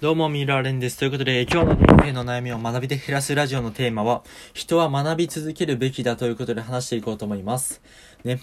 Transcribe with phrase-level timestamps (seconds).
[0.00, 0.96] どうも、ミラーレンです。
[0.96, 4.22] ということで、今日の人生の悩みを学びで減らすラジオのテーマは、
[4.54, 7.82] 人は学び続けるべきだということで話していこうと思います。
[8.22, 8.38] ね。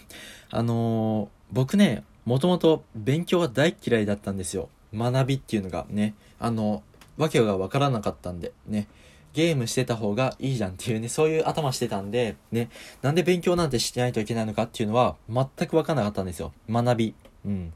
[0.52, 4.68] あのー、僕ね、もともと勉強が大嫌いだったんですよ。
[4.94, 6.84] 学びっていうのがね、あの、
[7.16, 8.90] わけがわからなかったんで、ね。
[9.32, 12.70] ゲームしてた方がいいじゃんっていうね、そういう頭してたんで、ね、
[13.02, 16.52] なんで勉強なんてしてないといけないのかっていうのは、全くわからなかったんですよ。
[16.70, 17.16] 学び。
[17.46, 17.74] うん。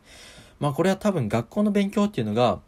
[0.60, 2.60] まあこれは多分学校の勉強っていうのが、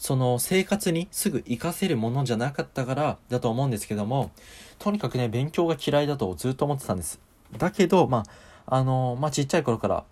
[0.00, 4.30] その生活にすぐ活かせるものじゃなかったからだと思うんですけども、
[4.78, 7.20] とにかくね、勉強が嫌いだとずっと思ってたんです。
[7.58, 8.24] だけど、ま
[8.66, 10.04] あ、あのまあ、ちっちゃい頃から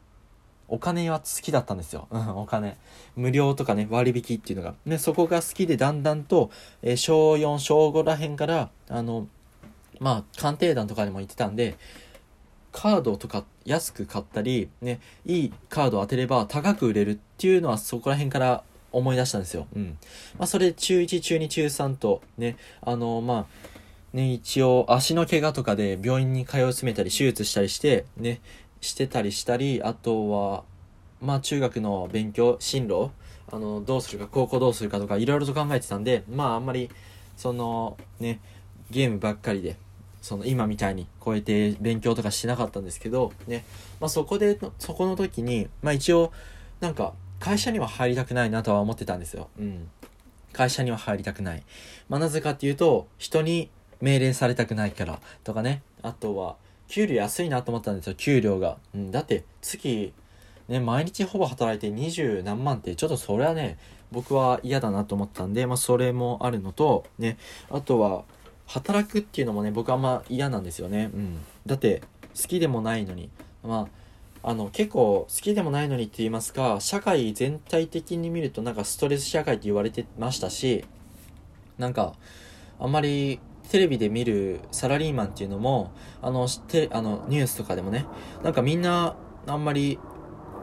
[0.69, 2.07] お金は好きだったんですよ。
[2.11, 2.77] うん、お金。
[3.17, 4.75] 無料とかね、割引っていうのが。
[4.85, 6.51] ね、そこが好きでだんだんと、
[6.83, 9.27] えー、小4、小5らへんから、あの、
[10.01, 11.79] まあ、鑑定団とかでも行ってたんで、
[12.73, 18.65] カードとか安く買ったり、ね、いいカードを当てれば高く売れるっていうのはそこら辺から
[18.99, 19.67] 思い出したんですよ。
[19.75, 19.99] うん。
[20.39, 23.69] まあ、それで中1、中2、中3と、ね、あの、まあ、
[24.13, 28.41] ね、一応足の怪我とかで病院に通い詰めたり手術したりして、ね、
[28.81, 30.65] してたりしたり、あとは、
[31.21, 33.11] まあ中学の勉強、進路、
[33.51, 36.91] あの、どうするか、高校どうするかとかいろいろと考えてたんで、まああんまり、
[37.37, 38.41] その、ね、
[38.91, 39.77] ゲームばっかりで、
[40.23, 43.65] その今みたいにこうやって勉強とかしてなかったんですけど、ね、
[44.01, 46.33] まあそこで、そこの時に、まあ一応、
[46.81, 49.49] なんか、会社には入りたくないなとは思ってたんですよ。
[49.59, 49.89] うん。
[50.53, 51.63] 会社には入りたくない。
[52.09, 55.83] まあ、なぜかっていうと、人に命令されたくないからとかね。
[56.03, 56.57] あとは、
[56.89, 58.79] 給料安いなと思ったんですよ、給料が。
[58.95, 59.11] うん。
[59.11, 60.13] だって、月、
[60.69, 63.79] ね、毎日ほぼ働いて二十何万って、ちょっとそれはね、
[64.11, 67.39] 僕は嫌だなと思ったんで、まあ、それもあるのと、ね、
[67.71, 68.25] あとは、
[68.67, 71.11] 働くっていうのもね、僕はあんま嫌なんですよね。
[71.15, 71.39] うん。
[71.67, 72.03] だって、
[72.41, 73.31] 好きでもないのに。
[73.63, 73.89] まあ、
[74.43, 80.85] あの結構好きでもないのにって言いますか社会全体的に見るとなんかストレス社会って言われてましたし
[81.79, 82.15] なんか
[82.79, 85.93] あんまりテレビで見るサラリーマンっていうのも
[86.23, 88.07] あのてあのニュースとかでもね
[88.43, 89.17] なんかみんな
[89.47, 89.99] あんまり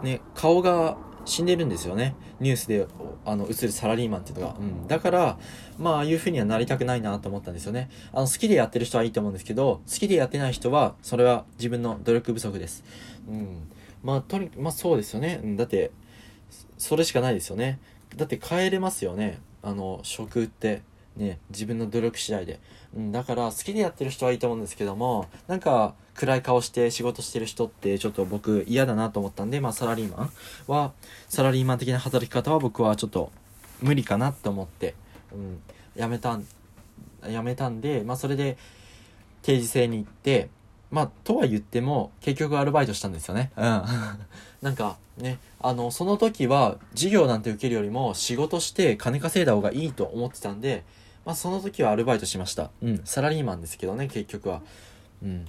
[0.03, 2.15] ね顔が死んでるんですよね。
[2.39, 2.87] ニュースで
[3.25, 5.37] あの映るサラリーマンっていうのが、うん、だから
[5.77, 7.89] まあああいう風にはなりたくないなと思ったんですよね。
[8.13, 12.83] あの好きでやってる人はいいと思うんですけど好きでやってない人はそれは自分の努力不足です。
[13.27, 13.69] うん。
[14.03, 15.91] まあとにまあそうですよね、うん、だって
[16.77, 17.79] それしかないですよね。
[18.15, 19.39] だって変えれますよね。
[19.63, 20.83] あの職って
[21.17, 22.59] ね自分の努力次第で、
[22.95, 30.31] うん、だから好きでやってる人はいいと思うんですけどもなんか暗い顔して仕事してる人ってちょっと僕嫌だなと思ったんで、まあサラリーマン
[30.67, 30.93] は、
[31.27, 33.31] サラリーマン的な働き方は僕はちょっと
[33.81, 34.95] 無理かなって思って、
[35.33, 35.61] うん、
[35.93, 36.47] やめたん、
[37.27, 38.57] やめたんで、まあそれで
[39.41, 40.49] 定時制に行って、
[40.89, 43.51] まあ、とは言っても、結局アルバイトしたんですよね。
[43.57, 43.63] うん。
[44.61, 50.83] なんか、ね、あの、その時は、授業なんて受けるよりも、仕事して金稼いだ方がいいと思ってたんで、
[51.25, 52.71] まあ、その時はアルバイトしました。
[52.81, 53.01] うん。
[53.03, 54.61] サラリーマンですけどね、結局は。
[55.23, 55.45] うん。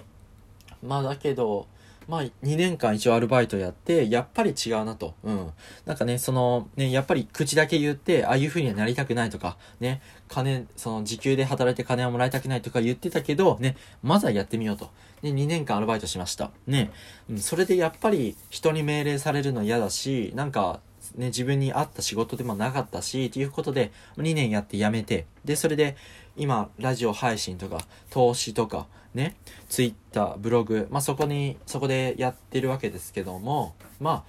[0.82, 1.66] まあだけど、
[2.08, 5.14] まあ2年間一応アルバイトやって、やっぱり違うなと。
[5.22, 5.50] うん。
[5.84, 14.90] なんかね、その、ね、やっぱり口だけ言って、ああいう風にはなりたくないとか、ね、金、その時給で働いて金をもらいたくないとか言ってたけど、ね、まずはやってみようと。
[15.20, 16.52] で、2年間アルバイトしました。
[16.66, 16.90] ね。
[17.28, 20.80] うん、それでやっぱり人に命令されるの嫌だし、なんか、
[21.14, 25.96] ね、自分に合った仕事でもなかったし、ということで、2年やって辞めて、で、それで、
[26.36, 27.78] 今、ラジオ配信とか、
[28.10, 29.36] 投資とか、ね、
[29.68, 34.24] ツイッター、ブログ、まあ、そこに、そこでやってるわけですけども、ま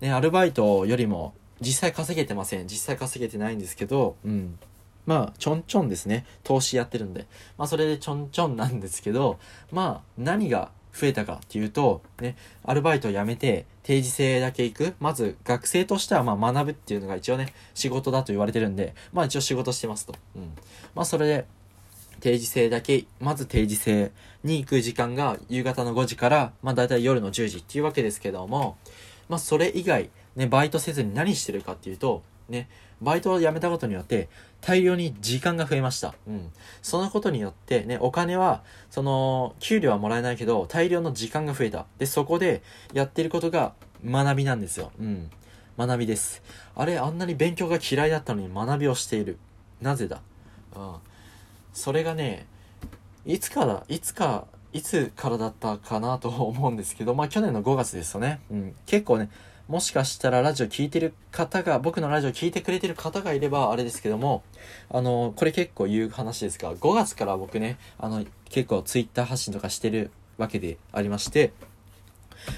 [0.00, 2.68] あ、ね、アルバイトよりも、実際稼げてません。
[2.68, 4.58] 実際稼げてないんですけど、うん。
[5.06, 6.26] まあ、ちょんちょんですね。
[6.44, 7.26] 投資やってるんで。
[7.56, 9.38] まあ、それでちょんちょんなんですけど、
[9.72, 14.94] まあ、何が増えたかっていうと、ね、アルバイトを辞めて定時制だけ行く。
[15.00, 20.14] まず学生としてはまあ学ぶっていうのが一応ね、仕事だと言われてるんで、まあ一応仕事してますと。
[20.36, 20.52] うん。
[20.94, 21.46] まあそれで、
[22.20, 24.10] 定時制だけ、まず定時制
[24.42, 28.76] に行く時間が夕方の5時から、まあ大体夜の10時っていうわけですけども、
[29.28, 32.68] まあそれ以外、ね、バイトせずに何してるかっていうと、ね、
[33.00, 34.28] バイトを辞めたことによって、
[34.60, 36.14] 大量に時間が増えました。
[36.26, 36.50] うん。
[36.82, 41.86] そのことによって、ね、お金は、その、給料はもらえないけど、大量の時間が増えた。
[41.98, 42.62] で、そこで、
[42.92, 43.74] やってることが
[44.04, 44.90] 学びなんですよ。
[44.98, 45.30] うん。
[45.76, 46.42] 学びです。
[46.74, 49.38] あれ、あんなに勉強が嫌いだったのに学びをしている。
[49.80, 50.20] なぜだ？
[50.74, 50.94] うん。
[51.72, 52.46] それがね、
[53.24, 58.40] いつから、いつか、いつからだったかなと思うんですけど、まあ去年の5月ですよね。
[58.50, 58.74] うん。
[58.86, 59.30] 結構ね、
[59.68, 64.42] もしかしたらラジオ聴いてる方が、僕のラジオ聴いてくれてる方がいればあれですけども、
[64.90, 71.52] あの、これ結構言う話ですが、5月から僕ね、あの、結構 twitter 発信とかしてるわけでありまして、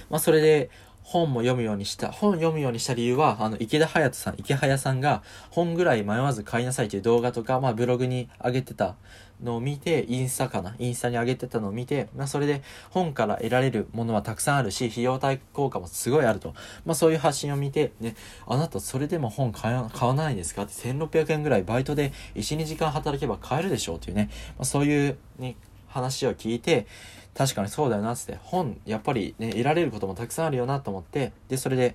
[0.08, 0.70] まあそれで、
[1.10, 8.94] 本も読むようにした、本読むようにした理由は、あの、池田隼人さん、池早さんが、本ぐらい迷わず買いなさいという動画とか、まあ、ブログに上げてた
[9.42, 16.54] のを見て、インスタかなインスタに上げてたのを見て、まあ、それで、本から得られるものはたくさんあるし、費用対効果もすごいあると。
[16.86, 18.14] まあ、そういう発信を見て、ね、
[18.46, 25.56] あなたそれでも本買わないですかって、1600円ぐらいバイトで1、2時間働けば買えるでしょうっていうね、まあ、そういう、ね、
[25.90, 26.86] 話を聞いて、
[27.34, 31.94] 確かにそうだよなっつって本やっぱりね得られることもたくさんあるよなと思ってでそれで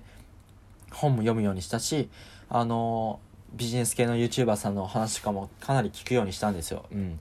[0.90, 2.08] 本も読むようにしたし
[2.48, 3.20] あの
[3.56, 6.84] ビジネス系の YouTuber さんの話とかもかなり聞くようにしたんですよ。
[6.92, 7.18] うん。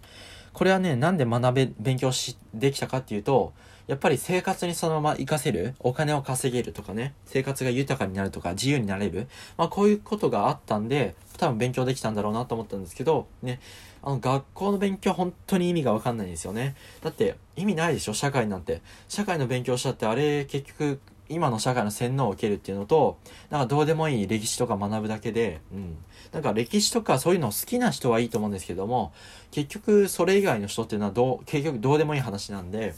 [0.54, 3.54] これはね、なんで学べ、勉強し、できたかっていうと、
[3.88, 9.28] やっぱり生活にそのまま活かせる、お金を稼げるとかね、生活が豊かになるとか、自由になれる、
[9.58, 13.60] まあこういうことがあったんで、多分勉強できたんだろうなと思ったんですけど、ね、
[14.02, 16.76] あの学校の勉強本当に意味がわかんないんですよね。
[17.02, 18.82] だって意味ないでしょ、社会なんて。
[19.08, 23.18] 社会の勉強したってあれ結局今の社会の洗脳を受けるっていうのと、
[23.50, 25.98] なんかどうでもいい歴史とか学ぶだけで、うん。
[26.32, 29.12] なんか歴史とかそういうの好きな人はいいと思うんですけども、
[29.52, 32.94] 結局それ以外の人っていうのはどう、結局どうでもいい話なんで、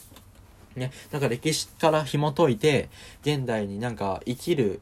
[0.77, 2.89] ね、なんか歴史から紐解いて、
[3.21, 4.79] 現代になんか生きる、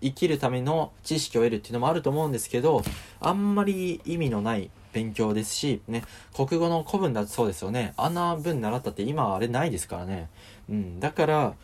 [0.00, 2.82] 生きるための知識を得るっていうのもあると思うんですけど、
[3.20, 6.04] あんまり意味のない勉強ですし、ね、
[6.34, 7.94] 国語の古文だってそうですよね。
[7.96, 10.28] あんな文習ったって今あれないですからね。
[10.68, 11.00] うん。
[11.00, 11.54] だから、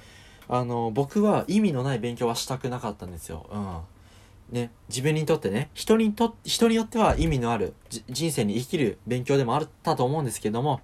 [0.49, 3.47] あの、僕は意味のない勉強はしたくなかったんですよ。
[3.53, 3.79] うん。
[4.51, 7.75] ね、自分にとってね、人にと、人によっては意味のある、
[8.11, 10.81] 人生に生きる勉強でもあったと思うんですけども、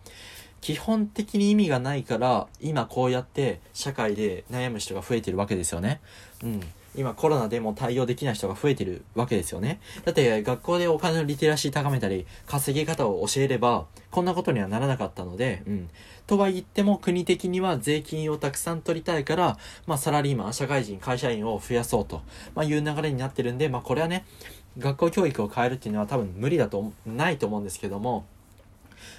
[0.60, 6.00] 基本的に意味がないから、今こうやって社会で悩む人が増えてるわけですよね。
[6.42, 6.60] うん。
[6.96, 9.80] 今コロナでも対応できない人が増えてるわけですよね。
[10.04, 15.88] だって学校でお金のリテラシー高めたり、稼ぎ方を教えれば、こんなことにはならなかったので、うん。
[16.26, 22.22] とは言っても国的には税金をたくさん取りたいから、まあサラリーマン、社会人、会社員を増やそうと、
[22.54, 24.26] まあいう流れになってるんで、まあこれはね、
[24.78, 28.26] 学校教育を変えるっていうのは多分無理だと、ないと思うんですけども、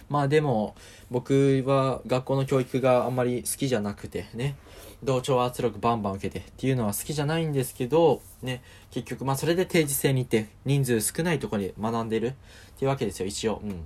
[0.09, 0.75] まあでも、
[1.09, 4.55] 僕は学校の教育があんまり好きじゃなくてね、
[5.03, 8.61] 同調圧力バンバン受けてっていうのは好きじゃないんですけど、ね、
[8.91, 12.31] 結局、まあそれで定時制に行って、人数少ないところに学んでるっ
[12.77, 13.61] ていうわけですよ、一応。
[13.63, 13.85] うん。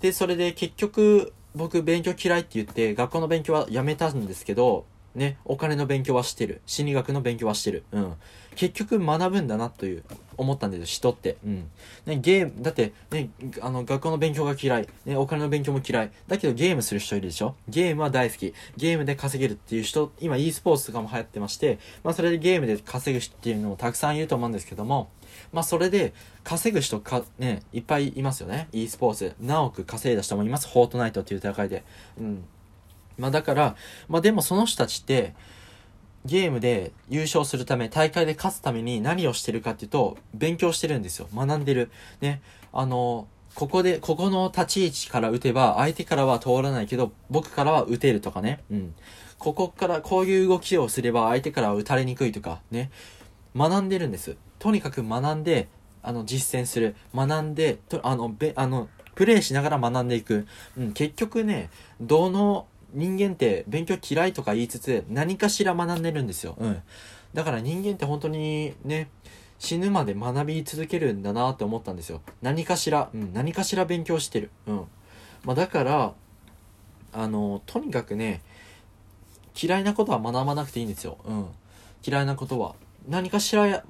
[0.00, 6.62] で、それで結局、僕勉強嫌いって言って、学校の勉強はやめたんですけど、ね、お金の勉強はしてる。
[6.66, 7.84] 心理学の勉強はしてる。
[7.92, 8.14] うん。
[8.54, 10.04] 結局学ぶんだなという、
[10.38, 11.36] 思ったんですよ、人って。
[11.44, 11.70] うん。
[12.06, 13.30] ね、ゲーム、だって、ね、
[13.60, 14.88] あの、学校の勉強が嫌い。
[15.04, 16.10] ね、お金の勉強も嫌い。
[16.28, 17.54] だけどゲームする人いるでしょ？
[17.68, 18.54] ゲームは大好き。
[18.76, 25.10] ゲームで稼げるっていう人、今 e スポーツとかも流行ってまして、まあそれでゲームで稼ぐ人っていうのもたくさんいると思うんですけども、
[25.52, 26.12] まあそれで
[26.44, 28.68] 稼ぐ人か、ね、いっぱいいますよね。
[28.72, 29.34] e スポーツ。
[29.40, 30.68] 何億稼いだ人もいます。
[30.68, 31.84] フォートナイトっていう戦いで。
[32.18, 32.44] うん。
[33.18, 33.76] まあだから、
[34.08, 35.34] まあでもその人たちって、
[36.24, 41.28] ゲームで優勝するため、大会で勝つために何をしてるかっていうと、勉強してるんですよ。
[41.34, 41.90] 学んでる。
[42.20, 42.40] ね。
[42.72, 48.60] あの、ここで、ここの立ち位置から打てば、相手からは通らないけど、僕からは打てるとかね。
[48.70, 48.94] うん。
[49.38, 52.90] ここから、こういう動きをすれば、相手からは打たれにくいとか、ね。
[53.56, 54.36] 学んでるんです。
[54.58, 55.68] とにかく学んで、
[56.02, 56.94] あの、実践する。
[57.14, 60.46] 学んで、と、あの、べ、あの、プレイしながら学んでいく。
[60.78, 61.68] うん、結局ね、
[62.00, 66.56] どの人間って勉強嫌いとか言いつつ何かしら学んでるんですよ。
[66.58, 66.82] うん。
[67.34, 69.08] だから人間って本当にね、
[69.58, 72.20] 死ぬまで学び続けるんだなって思ったんですよ。
[72.42, 74.50] 何かしら、うん、何かしら勉強してる。
[74.66, 74.84] うん。
[75.44, 76.14] まあだから、
[77.12, 78.42] あの、とにかくね、
[79.60, 81.18] 嫌いなことは学ばなくていいんですよ。
[81.24, 81.46] うん。
[82.04, 82.74] 嫌いなことは。
[83.08, 83.84] 何かしら、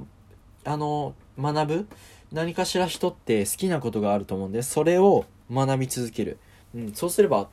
[0.64, 1.88] あの、学ぶ
[2.32, 6.38] 何かしら人って好きなことがあると思うんで、それを学び続ける。
[6.74, 7.48] うん、そうすれば、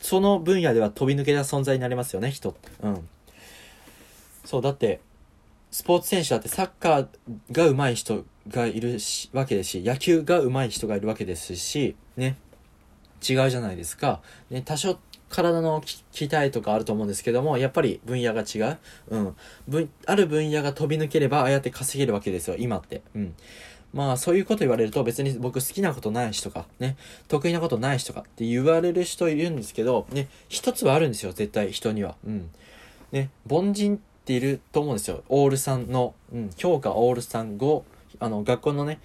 [0.00, 2.54] その分野では飛び抜けた存在になりますよね、人。
[2.82, 3.08] うん。
[4.44, 5.00] そう、だって、
[5.70, 7.08] スポーツ選手だってサッカー
[7.50, 12.36] が上手い人がいるしわけですし、野球が上手い人がいるわけですし、ね。
[13.28, 14.20] 違うじゃないですか。
[14.50, 14.98] ね、多少
[15.30, 18.78] 体の鍛えとかあると思うんですけども、やっぱり分野が違う。
[19.08, 19.36] うん。
[20.06, 23.02] ある分野が飛び抜ければ、ああやって稼げるわけですよ、今って。
[23.16, 23.34] うん。
[23.94, 26.96] まあそういうこと言われると別に僕好きなことない人か、ね、
[27.28, 32.16] 得意なことない人かって言われる人いるんですけど、ね、一つはあるんですよ、絶対人には。
[32.26, 32.50] うん。
[33.12, 35.22] ね、凡人っていると思うんですよ。
[35.28, 37.82] オール3の、うん、評価オール3、5、
[38.18, 38.98] あの、学校のね、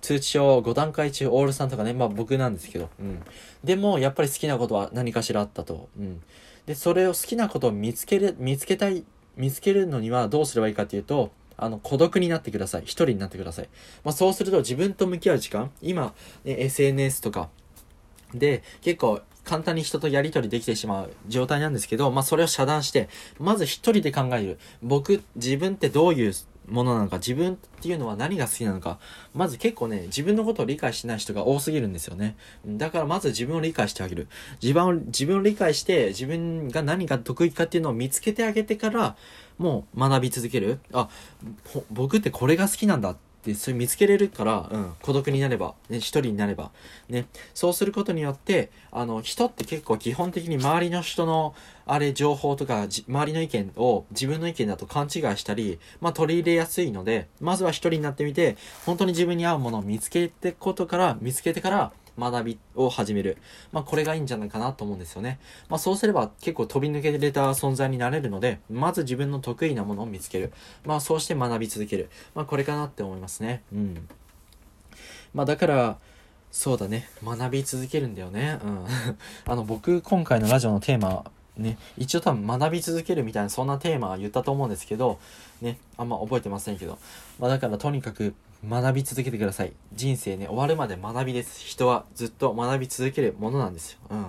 [0.00, 3.22] 通知表5段階中オール3とかね、まあ僕なんですけど、うん。
[3.64, 5.88] でも、やっぱり好きなことは何かしらあったと。
[5.98, 6.22] うん。
[6.66, 9.02] で、それを好きなことを見つける、見つけたい、
[9.36, 12.82] 見つけるのにはどうすればいいかっていうと、あの、孤独になってください。
[12.82, 13.68] 一人になってください。
[14.04, 17.48] まあ、そうすると自分と向き合う時間、今、ね、SNS とか
[18.34, 23.08] で結構簡単に人とやり取りできてしまう状態なんですけど、まあ、それを遮断して、
[23.38, 24.58] まず一人で考える。
[24.82, 26.34] 僕、自分ってどういう
[26.68, 28.98] ものなのか、自分っていうのは何が好きなのか、
[29.34, 32.36] まず結構ね、自分のことを理解しない人が多すぎるんですよね。
[32.66, 34.28] だからまず自分を理解してあげる。
[34.62, 39.16] 自分を、自分を理解して、自分が何が得意かっていうのを見つけてあげてから、
[39.58, 40.80] もう学び続ける。
[40.92, 41.08] あ、
[41.90, 43.16] 僕ってこれが好きなんだ、
[43.54, 46.70] それ見つけれるから、うん、孤独になれば、ね、一人になれば、
[47.08, 51.54] ね、そうすることによって、あの、人って結構基本的に周りの人の、
[51.86, 63.36] あれ、情報とか、周りの意見を自分の意見だと勘違いしたり、まあ、取り入れやすいので、まずは一人になってみて、本当に自分に合うものを見つけてことから、見つけてから、学びを始める。
[63.72, 65.38] まあ、これがいいんじゃないかなと思うんですよね。
[65.68, 70.52] まあ、そうすれば結構飛び抜けれた存在になれるので、まず自分の得意なものを見つける。
[70.84, 72.08] まあ、そうして学び続ける。
[72.34, 73.62] まあ、これかなって思いますね。
[73.72, 74.08] うん。
[75.34, 75.98] まあ、だから、
[76.50, 77.08] そうだね。
[77.22, 78.58] 学び続けるんだよね。
[78.64, 78.86] うん。
[79.44, 81.24] あの、僕、今回のラジオのテーマ、
[81.58, 85.18] ね、一応多分学び続けるみたいなそんなテーマは言ったと思うんですけど、
[85.62, 86.98] ね、あんま覚えてませんけど。
[87.38, 88.34] まあだからとにかく
[88.68, 89.72] 学び続けてください。
[89.92, 91.60] 人生ね、終わるまで学びです。
[91.60, 93.98] 人はずっと学び続けるものなんですよ。
[94.10, 94.26] うん。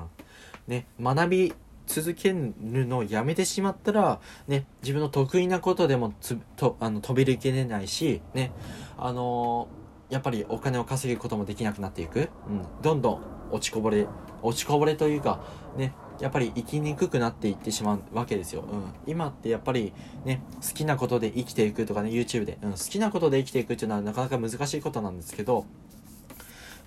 [0.67, 1.53] ね、学び
[1.87, 2.53] 続ける
[2.85, 8.51] のをやめてしまったら、ね、自分の得意なことでもつとあの飛び抜けれないし、ね、
[8.97, 12.29] あのー、やっぱりお金を稼ぐこともできなくなっていく。
[12.47, 12.81] うん。
[12.83, 14.07] どんどん落ちこぼれ、
[14.43, 15.41] 落ちこぼれというか、
[15.77, 18.61] ね、やっぱり生きにくくなっていってしまうわけですよ。
[18.61, 18.93] うん。
[19.05, 19.93] 今ってやっぱり
[20.25, 25.65] ね、好きなことで生きていくとかね、YouTube で、うん、好きなことで生きていくっていうのはなかなか難しいことなんですけど、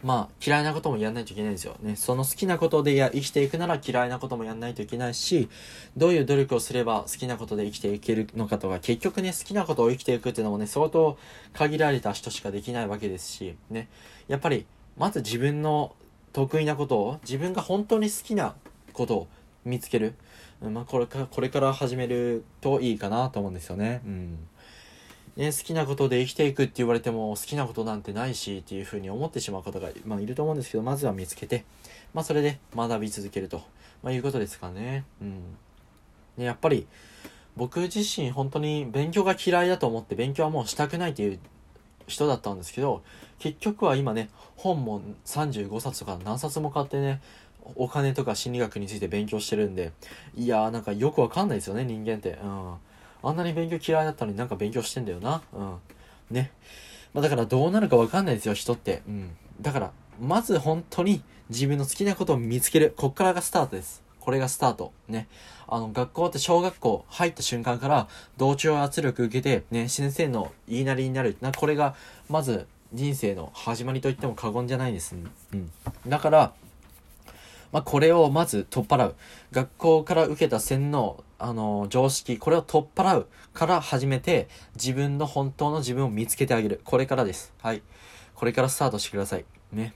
[0.03, 1.77] まあ、嫌いなこともやんないといけないんですよ。
[1.83, 5.51] ね、その好きなことでや生きていくなら嫌いなこともやんないといけないし、
[5.97, 11.19] どういう努力をすれば好きなことで生きていけるのかとか、結局ね、好きなことを生きていくっていうのもね、相当
[11.53, 13.89] 限られた人しかできないわけですし、ね、
[14.27, 14.65] やっぱり、
[14.97, 15.95] まず自分の
[16.33, 18.55] 得意なことを、自分が本当に好きな
[18.93, 19.29] ことを
[19.65, 20.15] 見つける。
[20.61, 24.03] まあ、これか、これから始めるといいかなと思うんですよね。
[24.05, 24.39] うん。
[25.37, 31.65] ね、好きなことで生きていくって言われても好きなことなんてないしっていうふうに思ってしまう方が、まあ、いると思うんですけど、まずは見つけて、
[32.13, 33.63] まあ、それで学び続けると、
[34.03, 35.05] まあ、いうことですかね。
[35.23, 35.57] うん。
[36.37, 36.87] ね、やっぱり、
[37.57, 41.39] 僕自身本当に勉強が嫌いだと思って勉強はもうしたくないっていう
[42.07, 43.03] 人だったんですけど、
[43.39, 47.21] 結局は今ね、本も35冊とか何冊も買ってね、
[47.77, 49.93] お金とか心理学について勉強してるんで、
[50.37, 52.39] いやーなんかよくわかんないですよね、人間って。
[52.43, 52.75] うん。
[53.23, 55.43] あんなに勉強嫌いだったのになんか勉強してんだよな。
[55.53, 55.77] うん。
[56.31, 56.51] ね。
[57.13, 59.03] まあ、だからどうなるかわかんないですよ、人って。
[59.07, 59.31] うん。
[59.61, 62.95] だから、まず本当に自分の好きなことを見つける。
[62.97, 64.03] こっからがスタートです。
[64.21, 64.93] これがスタート。
[65.09, 65.27] ね。
[65.67, 71.37] あの、学校って小学校入った瞬間から同調圧力受けて、ね、先生の言いなりになる。
[71.41, 71.95] な、これが、
[72.29, 75.17] まず人生の始まりと言っても過言じゃないです。
[75.53, 75.71] うん。
[76.07, 76.53] だから、
[77.73, 79.15] まあ、これをまず取っ払う。
[79.53, 86.81] 学校から受けた洗脳、あの、常識、これを取っ払うから始めて、自分の本当の自分を見つけてあげる。
[86.85, 87.53] これからです。
[87.63, 87.83] はい。
[88.35, 89.45] これからスタートしてください。
[89.73, 89.95] ね。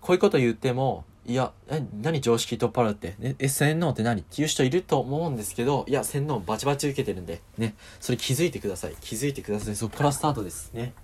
[0.00, 4.22] こういうこと言っても、いや、え、何常識取っ払うって、ね、え、洗脳って何？
[4.22, 7.74] っていう人いると思うんですけど、いや、洗脳バチバチ受けてるんで、ね。
[8.00, 8.94] それ気づいてください。
[9.00, 9.76] 気づいてください。
[9.76, 10.72] そこからスタートです。
[10.72, 10.94] ね。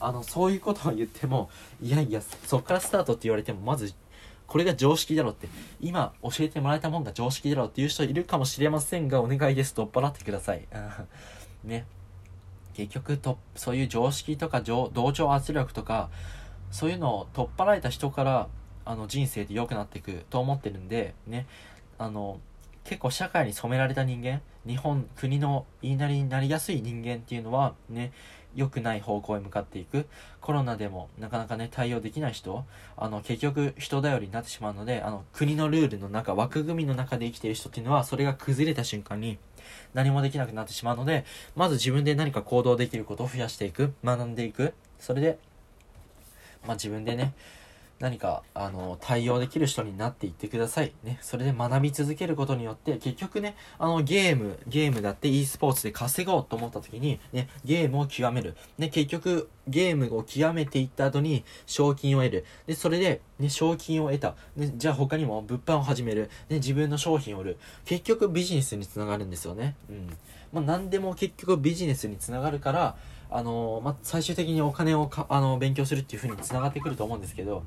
[0.00, 1.50] あの、そういうことを言っても、
[1.82, 3.92] いやいや、そっからスタートって言われても、まず
[4.46, 5.48] これが常識だろって、
[5.80, 9.74] 今教えてもらえたもんが常識だろっていう人いるかもしれませんが、お願いです。
[9.74, 10.66] 取っ払ってください。
[11.64, 11.86] ね。
[12.74, 16.10] 結局と、そういう常識とか同調圧力とか、
[16.70, 18.48] そういうのを取っ払えた人から、
[18.84, 21.46] あの、人生で良くなっていくと思ってるんで、ね。
[21.98, 22.38] あの、
[22.84, 28.12] 結構社会に染められた人間、日本、国の言いなりになりやすい人間っていうのは、ね、
[28.56, 30.06] 良くない方向へ向かっていく。
[30.40, 32.64] コロナでもなかなかね、対応できない人、
[32.96, 39.38] あの、結局人頼りになってしまうので、あの、国のルールの中、枠組みの中で生きている人っていうのは、それが崩れた瞬間に、
[39.94, 44.74] 何もできなくなってしまうので、まず自分で何か行動できることを増やしていく、学んでいく。
[44.98, 45.38] それで、
[46.66, 47.34] まあ自分でね、
[47.98, 50.92] 何か、あの、対応できる人になっていってください。
[51.02, 51.18] ね。
[51.22, 58.54] それで学び続けることによって、結局ね、あの、ゲーム、ゲームだって e スポーツで稼ごうと思った時に、ね、ゲームを極める。
[58.76, 62.44] ね、結局、ゲームを極めていった後に、賞金を得る。
[62.66, 64.34] で、それで、ね、賞金を得た。
[64.56, 66.30] ね、じゃあ他にも物販を始める。
[66.50, 67.58] ね、自分の商品を売る。
[67.86, 69.74] 結局ビジネスにつながるんですよね。
[69.88, 70.16] うん。
[70.52, 72.96] まあ、何でも結局ビジネスにつながるから、
[73.30, 77.64] あの、まあ、最終的にお金をか、あの、勉強するっていう風に繋がってくると思うんですけど、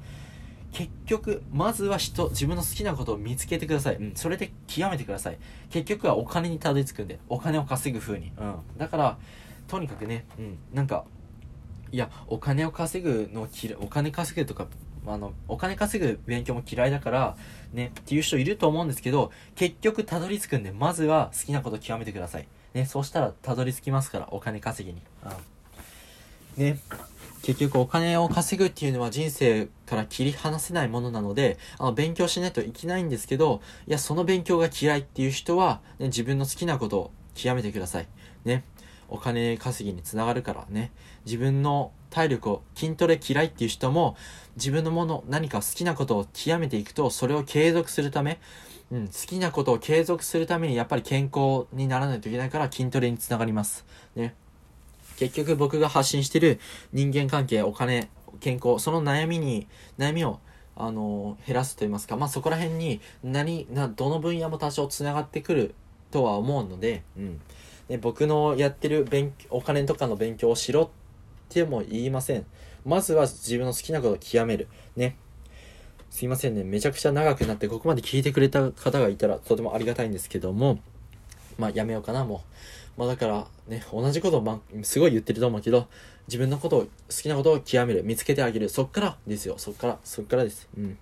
[0.72, 3.96] 結局、まずは人、自分の好きなことを見つけてください。
[3.96, 5.38] うん、それで極めてください。
[5.70, 8.32] 結局はお金にたどり着くんで、お金を稼ぐ風に。
[8.38, 8.56] うん。
[8.78, 9.18] だから、
[9.68, 11.06] とにかくね、うん、なんか、
[11.92, 14.68] いや、お金を稼ぐの嫌い、お金稼ぐとか、
[15.08, 17.38] あの、お金稼ぐ勉強も嫌いだから、
[17.74, 22.48] ね、っていう人いると思うんですけど、結局たどり着くんで、まずは好きなことを極めてください。
[22.74, 25.02] ね、そうしたらたどり着きますから、お金稼ぎに。
[26.58, 26.64] うん。
[26.64, 26.80] ね、
[27.42, 38.08] 結局お金を稼ぐっていうのは人生から切り離せないものなので、あの、勉強しないといけないんですけど、いや、その勉強が嫌いっていう人は、ね、自分の好きなことを極めてください。
[38.46, 38.64] ね。
[39.08, 40.92] お金稼ぎにつながるからね。
[41.26, 44.16] 自分の体力を、筋トレ嫌いっていう人も、
[44.56, 48.40] 自分のもの、何か好きなことを極めていくと、それを継続するため、
[48.92, 53.86] うん、好きなことを継続するために、やっぱり健康にならないといけないから筋トレにつながります。
[54.16, 54.36] ね。
[55.18, 56.60] 結局僕が発信してる
[56.94, 60.40] 人間関係、お金、健康、その悩みに、悩みを、
[60.76, 65.76] あの、減らすと言いますか、まあ、そこら辺に、何、な、どの分野も多少繋がってくる
[66.10, 67.42] とは思うので、うん。
[67.90, 70.90] で、僕のやってる勉お金とかの勉強をしろ
[71.50, 72.46] っても言いません。
[72.86, 74.68] まずは自分の好きなことを極める。
[74.96, 75.18] ね。
[76.12, 76.64] すいませんね。
[76.64, 80.80] めちゃくちゃ長くなって、ここまで聞いてくれた方がいたらとてもありがたいんですけども、
[81.58, 82.44] まあやめようかな、も
[82.98, 83.00] う。
[83.00, 85.88] まあだからね、同じことを、ま、すごい言ってると思うけど、
[86.28, 88.70] 自分のことを、好きなことを極める、見つけてあげる。
[88.70, 89.56] そっからですよ。
[89.58, 90.70] そっから、そっからです。
[90.78, 90.98] うん。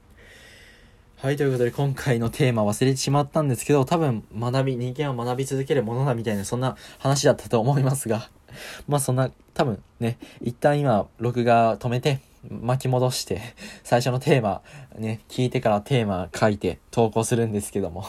[1.20, 8.30] はい、ということで今回のテーマ忘れてしまったんですけど、多分学び、人間は学び続けるものだみたいな、そんな話だったと思いますが、
[8.88, 12.20] まあそんな、多分ね、一旦今、録画止めて、
[12.62, 13.42] 巻き戻して、
[13.84, 14.62] 最初のテーマ、
[15.00, 18.06] ね、聞いてからテーマ書いて投稿するんですけども、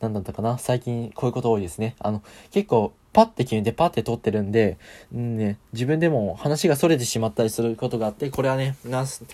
[0.00, 0.58] 何だったかな？
[0.58, 1.96] 最近こういうこと多いですね。
[1.98, 4.78] あの、結構パッて決めてパッて撮ってるんで、
[5.12, 8.76] うんね、自分でも話が逸れてしまったりすることがあって、これはね、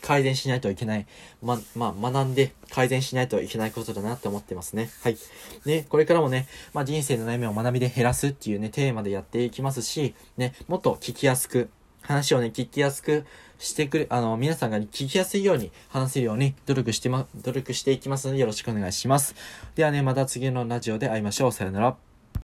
[0.00, 1.06] 改善しないといけない。
[1.42, 4.90] ま、まあ、学んで改善しないといけないことだなって思ってますね。
[5.02, 5.18] はい。
[5.66, 11.68] ね、これからもね、まあ、人生の悩みを学びで減らすっていうね、テーマでやっていきますし、ね、もっと聞きやすく、
[12.06, 13.24] 話をね、聞きやすく
[13.58, 19.34] してくれ、あの、皆さんが、聞きやすいように話せるように努力してま、努力していきますのでよろしくお願いします。
[19.74, 21.52] ではね、また次のラジオで会いましょう。
[21.52, 22.15] さよなら。